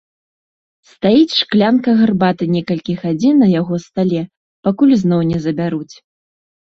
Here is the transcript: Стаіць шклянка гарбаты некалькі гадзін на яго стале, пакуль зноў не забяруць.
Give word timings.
Стаіць 0.91 1.33
шклянка 1.41 1.89
гарбаты 1.99 2.47
некалькі 2.55 2.95
гадзін 3.01 3.35
на 3.45 3.49
яго 3.59 3.75
стале, 3.83 4.21
пакуль 4.69 4.95
зноў 5.03 5.21
не 5.33 5.39
забяруць. 5.45 5.95